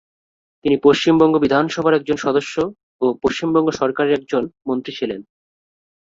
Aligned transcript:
তিনি 0.65 0.75
পশ্চিমবঙ্গ 0.77 1.33
বিধানসভার 1.37 1.93
একজন 1.93 2.17
সদস্য 2.17 2.55
ও 3.01 3.05
পশ্চিমবঙ্গ 3.23 3.67
সরকারের 3.71 4.13
একজন 4.13 4.43
মন্ত্রী 4.67 4.91
ছিলেন। 4.95 5.21